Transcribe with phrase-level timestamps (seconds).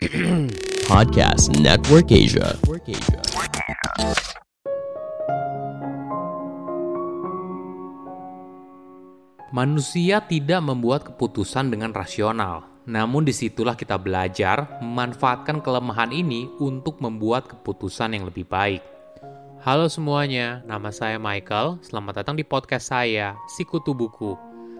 [0.88, 2.56] Podcast Network Asia.
[9.52, 12.64] Manusia tidak membuat keputusan dengan rasional.
[12.88, 18.80] Namun di situlah kita belajar memanfaatkan kelemahan ini untuk membuat keputusan yang lebih baik.
[19.60, 21.76] Halo semuanya, nama saya Michael.
[21.84, 24.32] Selamat datang di podcast saya, Sikutu Buku.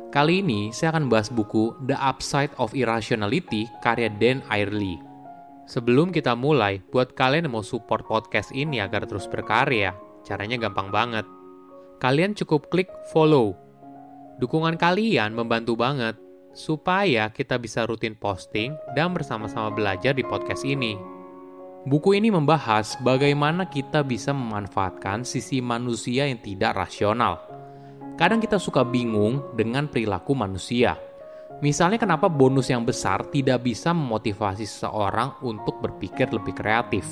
[0.09, 5.10] Kali ini saya akan bahas buku The Upside of Irrationality karya Dan Airley.
[5.71, 9.95] Sebelum kita mulai, buat kalian yang mau support podcast ini agar terus berkarya,
[10.27, 11.23] caranya gampang banget.
[12.03, 13.55] Kalian cukup klik follow
[14.41, 16.17] Dukungan kalian membantu banget
[16.57, 20.97] supaya kita bisa rutin posting dan bersama-sama belajar di podcast ini.
[21.85, 27.37] Buku ini membahas bagaimana kita bisa memanfaatkan sisi manusia yang tidak rasional.
[28.17, 30.97] Kadang kita suka bingung dengan perilaku manusia.
[31.61, 37.05] Misalnya kenapa bonus yang besar tidak bisa memotivasi seseorang untuk berpikir lebih kreatif.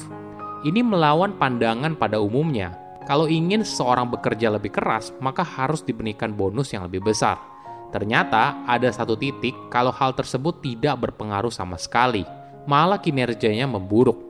[0.64, 6.76] Ini melawan pandangan pada umumnya kalau ingin seseorang bekerja lebih keras, maka harus diberikan bonus
[6.76, 7.40] yang lebih besar.
[7.88, 12.28] Ternyata ada satu titik kalau hal tersebut tidak berpengaruh sama sekali,
[12.68, 14.20] malah kinerjanya memburuk.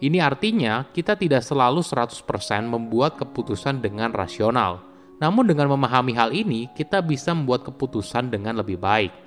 [0.00, 2.20] Ini artinya kita tidak selalu 100%
[2.64, 4.80] membuat keputusan dengan rasional.
[5.20, 9.23] Namun dengan memahami hal ini, kita bisa membuat keputusan dengan lebih baik.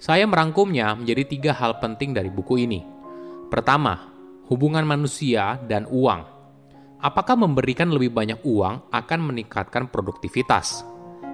[0.00, 2.80] Saya merangkumnya menjadi tiga hal penting dari buku ini.
[3.52, 4.08] Pertama,
[4.48, 6.40] hubungan manusia dan uang
[7.00, 10.84] apakah memberikan lebih banyak uang akan meningkatkan produktivitas?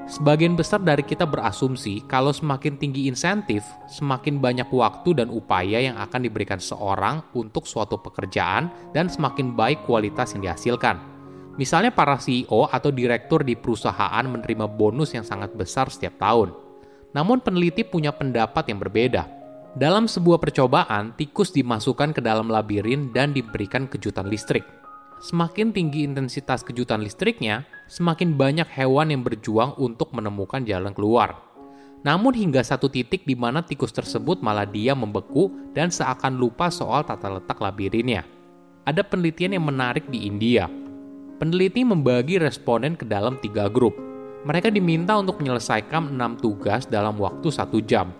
[0.06, 5.98] Sebagian besar dari kita berasumsi kalau semakin tinggi insentif, semakin banyak waktu dan upaya yang
[5.98, 11.02] akan diberikan seorang untuk suatu pekerjaan dan semakin baik kualitas yang dihasilkan.
[11.58, 16.65] Misalnya para CEO atau direktur di perusahaan menerima bonus yang sangat besar setiap tahun.
[17.16, 19.24] Namun peneliti punya pendapat yang berbeda.
[19.72, 24.64] Dalam sebuah percobaan, tikus dimasukkan ke dalam labirin dan diberikan kejutan listrik
[25.16, 31.40] Semakin tinggi intensitas kejutan listriknya, semakin banyak hewan yang berjuang untuk menemukan jalan keluar.
[32.04, 37.00] Namun hingga satu titik di mana tikus tersebut malah dia membeku dan seakan lupa soal
[37.00, 38.28] tata letak labirinnya.
[38.84, 40.68] Ada penelitian yang menarik di India.
[41.40, 44.05] Peneliti membagi responden ke dalam tiga grup.
[44.46, 48.14] Mereka diminta untuk menyelesaikan enam tugas dalam waktu satu jam.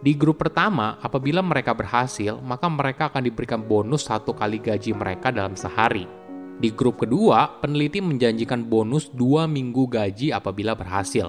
[0.00, 5.28] Di grup pertama, apabila mereka berhasil, maka mereka akan diberikan bonus satu kali gaji mereka
[5.28, 6.08] dalam sehari.
[6.56, 11.28] Di grup kedua, peneliti menjanjikan bonus dua minggu gaji apabila berhasil.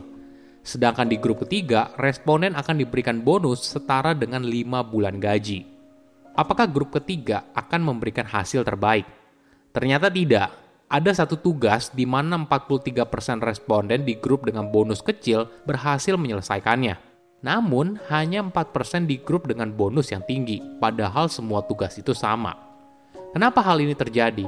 [0.63, 5.67] Sedangkan di grup ketiga, responden akan diberikan bonus setara dengan lima bulan gaji.
[6.39, 9.03] Apakah grup ketiga akan memberikan hasil terbaik?
[9.75, 10.66] Ternyata tidak.
[10.87, 16.95] Ada satu tugas di mana 43% responden di grup dengan bonus kecil berhasil menyelesaikannya.
[17.43, 22.55] Namun, hanya 4% di grup dengan bonus yang tinggi, padahal semua tugas itu sama.
[23.35, 24.47] Kenapa hal ini terjadi?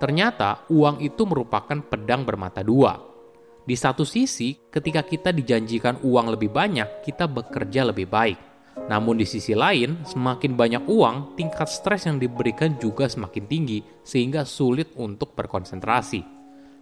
[0.00, 2.96] Ternyata uang itu merupakan pedang bermata dua.
[3.68, 8.55] Di satu sisi, ketika kita dijanjikan uang lebih banyak, kita bekerja lebih baik.
[8.86, 14.46] Namun di sisi lain, semakin banyak uang, tingkat stres yang diberikan juga semakin tinggi, sehingga
[14.46, 16.22] sulit untuk berkonsentrasi.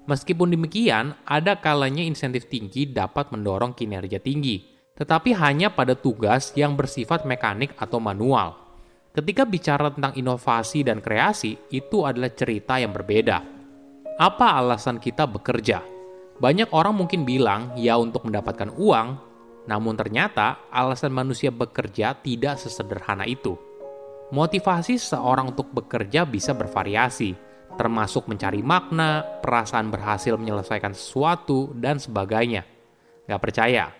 [0.05, 4.61] Meskipun demikian, ada kalanya insentif tinggi dapat mendorong kinerja tinggi,
[5.01, 8.53] tetapi hanya pada tugas yang bersifat mekanik atau manual.
[9.17, 13.41] Ketika bicara tentang inovasi dan kreasi, itu adalah cerita yang berbeda.
[14.21, 15.81] Apa alasan kita bekerja?
[16.37, 19.34] Banyak orang mungkin bilang ya untuk mendapatkan uang,
[19.65, 23.57] namun ternyata alasan manusia bekerja tidak sesederhana itu.
[24.33, 27.37] Motivasi seorang untuk bekerja bisa bervariasi,
[27.77, 32.65] termasuk mencari makna, perasaan berhasil menyelesaikan sesuatu, dan sebagainya.
[33.29, 33.93] Gak percaya?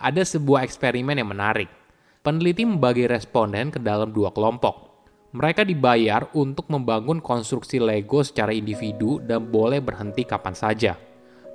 [0.00, 1.80] Ada sebuah eksperimen yang menarik
[2.20, 4.92] peneliti membagi responden ke dalam dua kelompok.
[5.30, 10.98] Mereka dibayar untuk membangun konstruksi Lego secara individu dan boleh berhenti kapan saja.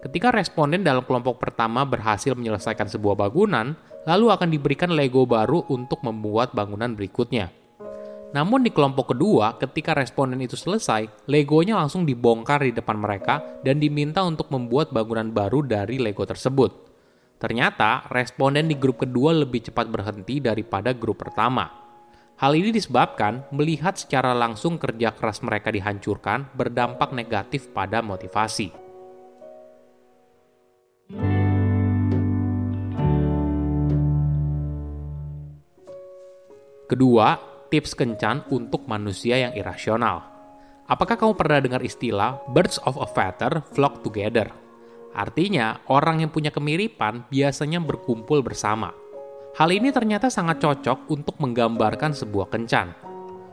[0.06, 3.74] Ketika responden dalam kelompok pertama berhasil menyelesaikan sebuah bangunan,
[4.06, 7.50] lalu akan diberikan Lego baru untuk membuat bangunan berikutnya.
[8.30, 13.82] Namun di kelompok kedua, ketika responden itu selesai, Legonya langsung dibongkar di depan mereka dan
[13.82, 16.86] diminta untuk membuat bangunan baru dari Lego tersebut.
[17.42, 21.66] Ternyata, responden di grup kedua lebih cepat berhenti daripada grup pertama.
[22.38, 28.85] Hal ini disebabkan melihat secara langsung kerja keras mereka dihancurkan berdampak negatif pada motivasi.
[36.86, 37.42] Kedua,
[37.74, 40.22] tips kencan untuk manusia yang irasional.
[40.86, 44.54] Apakah kamu pernah dengar istilah birds of a feather flock together?
[45.18, 48.94] Artinya, orang yang punya kemiripan biasanya berkumpul bersama.
[49.58, 52.94] Hal ini ternyata sangat cocok untuk menggambarkan sebuah kencan.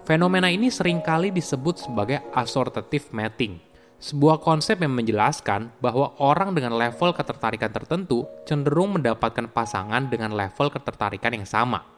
[0.05, 3.63] Fenomena ini sering kali disebut sebagai assortative mating,
[4.03, 10.75] sebuah konsep yang menjelaskan bahwa orang dengan level ketertarikan tertentu cenderung mendapatkan pasangan dengan level
[10.75, 11.92] ketertarikan yang sama.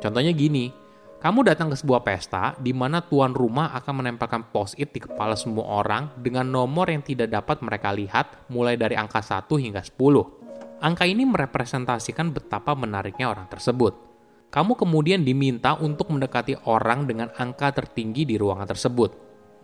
[0.00, 0.72] Contohnya gini,
[1.20, 5.84] kamu datang ke sebuah pesta di mana tuan rumah akan menempelkan post-it di kepala semua
[5.84, 10.80] orang dengan nomor yang tidak dapat mereka lihat mulai dari angka 1 hingga 10.
[10.80, 13.92] Angka ini merepresentasikan betapa menariknya orang tersebut.
[14.48, 19.10] Kamu kemudian diminta untuk mendekati orang dengan angka tertinggi di ruangan tersebut.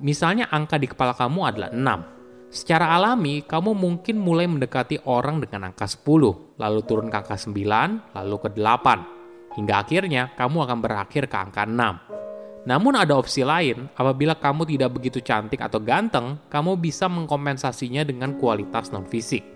[0.04, 2.52] Misalnya angka di kepala kamu adalah 6.
[2.52, 8.12] Secara alami, kamu mungkin mulai mendekati orang dengan angka 10, lalu turun ke angka 9,
[8.12, 9.15] lalu ke 8
[9.56, 12.66] hingga akhirnya kamu akan berakhir ke angka 6.
[12.66, 18.34] Namun ada opsi lain, apabila kamu tidak begitu cantik atau ganteng, kamu bisa mengkompensasinya dengan
[18.36, 19.46] kualitas non-fisik.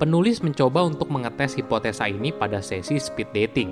[0.00, 3.70] Penulis mencoba untuk mengetes hipotesa ini pada sesi speed dating.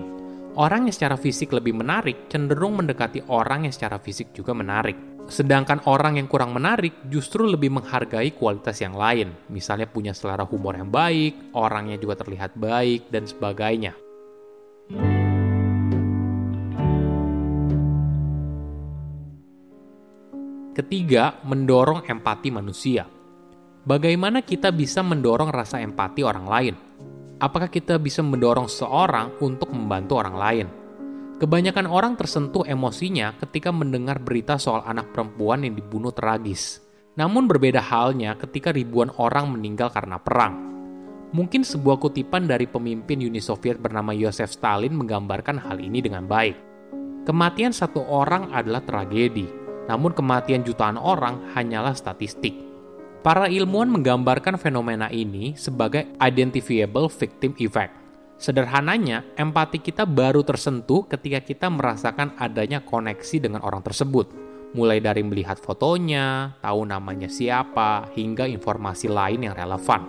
[0.55, 4.95] Orang yang secara fisik lebih menarik cenderung mendekati orang yang secara fisik juga menarik.
[5.25, 10.77] Sedangkan orang yang kurang menarik justru lebih menghargai kualitas yang lain, misalnya punya selera humor
[10.77, 14.04] yang baik, orangnya juga terlihat baik, dan sebagainya.
[20.75, 23.07] Ketiga, mendorong empati manusia.
[23.87, 26.75] Bagaimana kita bisa mendorong rasa empati orang lain?
[27.39, 30.67] Apakah kita bisa mendorong seorang untuk membantu orang lain?
[31.39, 36.83] Kebanyakan orang tersentuh emosinya ketika mendengar berita soal anak perempuan yang dibunuh tragis.
[37.15, 40.59] Namun berbeda halnya ketika ribuan orang meninggal karena perang.
[41.31, 46.59] Mungkin sebuah kutipan dari pemimpin Uni Soviet bernama Yosef Stalin menggambarkan hal ini dengan baik.
[47.31, 52.57] Kematian satu orang adalah tragedi, namun kematian jutaan orang hanyalah statistik.
[53.25, 57.97] Para ilmuwan menggambarkan fenomena ini sebagai identifiable victim effect.
[58.37, 64.29] Sederhananya, empati kita baru tersentuh ketika kita merasakan adanya koneksi dengan orang tersebut,
[64.77, 70.05] mulai dari melihat fotonya, tahu namanya siapa, hingga informasi lain yang relevan.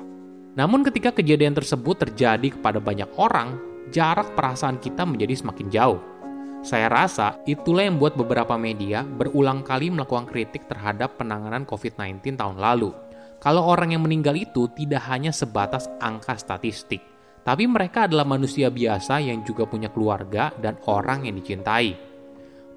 [0.59, 3.55] Namun, ketika kejadian tersebut terjadi kepada banyak orang,
[3.93, 5.99] jarak perasaan kita menjadi semakin jauh
[6.65, 12.57] saya rasa itulah yang membuat beberapa media berulang kali melakukan kritik terhadap penanganan COVID-19 tahun
[12.57, 12.89] lalu.
[13.37, 17.05] Kalau orang yang meninggal itu tidak hanya sebatas angka statistik,
[17.45, 21.93] tapi mereka adalah manusia biasa yang juga punya keluarga dan orang yang dicintai.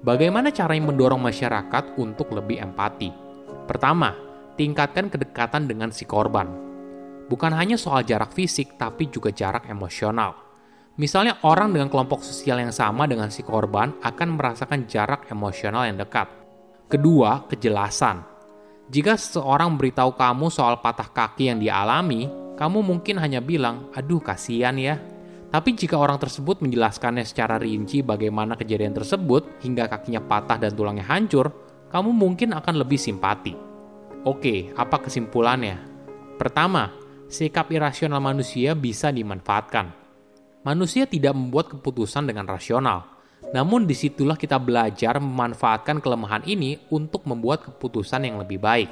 [0.05, 3.09] Bagaimana cara yang mendorong masyarakat untuk lebih empati?
[3.65, 4.13] Pertama,
[4.53, 6.45] tingkatkan kedekatan dengan si korban.
[7.25, 10.48] Bukan hanya soal jarak fisik, tapi juga jarak emosional.
[10.99, 15.95] Misalnya orang dengan kelompok sosial yang sama dengan si korban akan merasakan jarak emosional yang
[15.95, 16.27] dekat.
[16.91, 18.19] Kedua, kejelasan.
[18.91, 22.27] Jika seseorang memberitahu kamu soal patah kaki yang dialami,
[22.59, 24.99] kamu mungkin hanya bilang, aduh kasihan ya.
[25.47, 31.07] Tapi jika orang tersebut menjelaskannya secara rinci bagaimana kejadian tersebut hingga kakinya patah dan tulangnya
[31.07, 31.47] hancur,
[31.95, 33.55] kamu mungkin akan lebih simpati.
[34.27, 35.79] Oke, apa kesimpulannya?
[36.35, 36.91] Pertama,
[37.31, 39.98] sikap irasional manusia bisa dimanfaatkan
[40.63, 43.07] manusia tidak membuat keputusan dengan rasional.
[43.55, 48.91] Namun di situlah kita belajar memanfaatkan kelemahan ini untuk membuat keputusan yang lebih baik.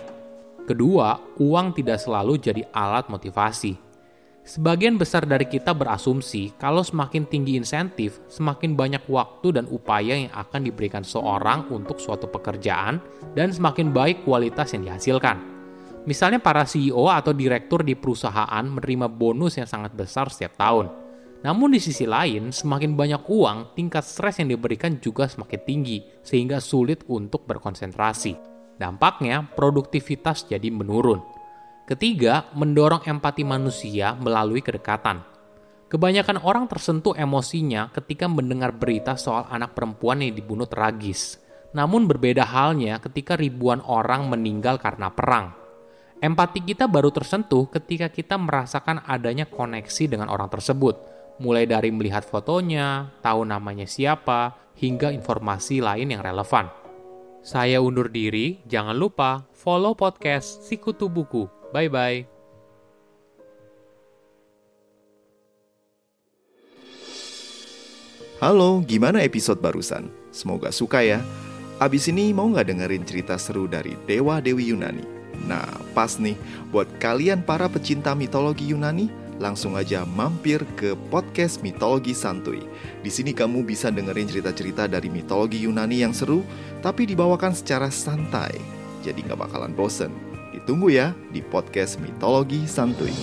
[0.63, 3.75] Kedua, uang tidak selalu jadi alat motivasi.
[4.47, 10.31] Sebagian besar dari kita berasumsi kalau semakin tinggi insentif, semakin banyak waktu dan upaya yang
[10.31, 13.03] akan diberikan seorang untuk suatu pekerjaan
[13.35, 15.35] dan semakin baik kualitas yang dihasilkan.
[16.07, 21.06] Misalnya para CEO atau direktur di perusahaan menerima bonus yang sangat besar setiap tahun
[21.47, 26.59] namun di sisi lain, semakin banyak uang, tingkat stres yang diberikan juga semakin tinggi, sehingga
[26.59, 28.35] sulit untuk berkonsentrasi.
[28.75, 31.23] Dampaknya, produktivitas jadi menurun.
[31.87, 35.23] Ketiga, mendorong empati manusia melalui kedekatan.
[35.87, 41.39] Kebanyakan orang tersentuh emosinya ketika mendengar berita soal anak perempuan yang dibunuh tragis.
[41.71, 45.55] Namun berbeda halnya ketika ribuan orang meninggal karena perang.
[46.19, 52.25] Empati kita baru tersentuh ketika kita merasakan adanya koneksi dengan orang tersebut, mulai dari melihat
[52.25, 56.69] fotonya, tahu namanya siapa, hingga informasi lain yang relevan.
[57.45, 61.45] Saya undur diri, jangan lupa follow podcast Sikutu Buku.
[61.71, 62.25] Bye-bye.
[68.37, 70.13] Halo, gimana episode barusan?
[70.29, 71.25] Semoga suka ya.
[71.81, 75.05] Abis ini mau nggak dengerin cerita seru dari Dewa Dewi Yunani?
[75.45, 76.37] Nah, pas nih
[76.73, 82.61] buat kalian para pecinta mitologi Yunani langsung aja mampir ke podcast Mitologi Santuy.
[83.01, 86.41] Di sini kamu bisa dengerin cerita-cerita dari mitologi Yunani yang seru,
[86.81, 88.57] tapi dibawakan secara santai.
[89.05, 90.13] Jadi nggak bakalan bosen.
[90.53, 93.13] Ditunggu ya di podcast Mitologi Santuy.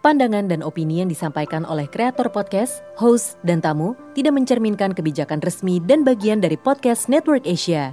[0.00, 5.76] Pandangan dan opini yang disampaikan oleh kreator podcast, host, dan tamu tidak mencerminkan kebijakan resmi
[5.76, 7.92] dan bagian dari podcast Network Asia.